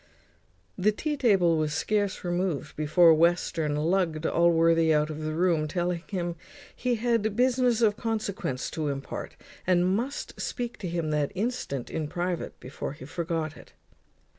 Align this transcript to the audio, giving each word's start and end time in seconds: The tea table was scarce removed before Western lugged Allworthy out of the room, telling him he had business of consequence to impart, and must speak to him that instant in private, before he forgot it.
The 0.79 0.91
tea 0.91 1.15
table 1.15 1.57
was 1.59 1.75
scarce 1.75 2.23
removed 2.23 2.75
before 2.75 3.13
Western 3.13 3.75
lugged 3.75 4.25
Allworthy 4.25 4.91
out 4.91 5.11
of 5.11 5.21
the 5.21 5.35
room, 5.35 5.67
telling 5.67 6.01
him 6.07 6.37
he 6.75 6.95
had 6.95 7.35
business 7.35 7.83
of 7.83 7.97
consequence 7.97 8.71
to 8.71 8.87
impart, 8.87 9.35
and 9.67 9.85
must 9.85 10.41
speak 10.41 10.79
to 10.79 10.87
him 10.87 11.11
that 11.11 11.31
instant 11.35 11.91
in 11.91 12.07
private, 12.07 12.59
before 12.59 12.93
he 12.93 13.05
forgot 13.05 13.55
it. 13.55 13.73